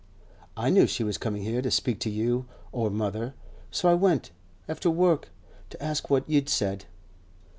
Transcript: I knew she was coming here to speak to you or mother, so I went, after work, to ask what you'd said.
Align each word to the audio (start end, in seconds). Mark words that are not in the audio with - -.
I 0.57 0.71
knew 0.71 0.87
she 0.87 1.03
was 1.03 1.19
coming 1.19 1.43
here 1.43 1.61
to 1.61 1.69
speak 1.69 1.99
to 1.99 2.09
you 2.09 2.47
or 2.71 2.89
mother, 2.89 3.35
so 3.69 3.87
I 3.87 3.93
went, 3.93 4.31
after 4.67 4.89
work, 4.89 5.29
to 5.69 5.83
ask 5.83 6.09
what 6.09 6.27
you'd 6.27 6.49
said. 6.49 6.85